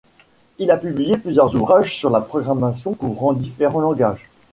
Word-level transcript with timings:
Il 0.57 0.71
a 0.71 0.77
publié 0.77 1.19
plusieurs 1.19 1.53
ouvrages 1.55 1.95
sur 1.95 2.09
la 2.09 2.21
programmation 2.21 2.95
couvrant 2.95 3.33
différents 3.33 3.81
langages. 3.81 4.31